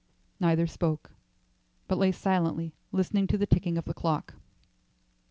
Neither 0.39 0.65
spoke, 0.65 1.11
but 1.87 1.99
lay 1.99 2.11
silently 2.11 2.73
listening 2.91 3.27
to 3.27 3.37
the 3.37 3.45
ticking 3.45 3.77
of 3.77 3.85
the 3.85 3.93
clock. 3.93 4.33